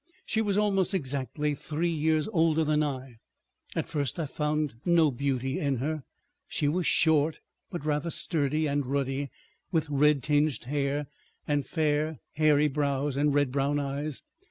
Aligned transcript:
She 0.25 0.41
was 0.41 0.57
almost 0.57 0.95
exactly 0.95 1.53
three 1.53 1.87
years 1.91 2.27
older 2.29 2.63
than 2.63 2.81
I. 2.81 3.17
At 3.75 3.87
first 3.87 4.17
I 4.19 4.25
found 4.25 4.73
no 4.83 5.11
beauty 5.11 5.59
in 5.59 5.75
her, 5.77 6.01
she 6.47 6.67
was 6.67 6.87
short 6.87 7.39
but 7.69 7.85
rather 7.85 8.09
sturdy 8.09 8.65
and 8.65 8.83
ruddy, 8.83 9.29
with 9.71 9.91
red 9.91 10.23
tinged 10.23 10.63
hair, 10.63 11.05
and 11.47 11.63
fair 11.67 12.17
hairy 12.31 12.67
brows 12.67 13.15
and 13.15 13.31
red 13.31 13.51
brown 13.51 13.77
eyes. 13.79 14.23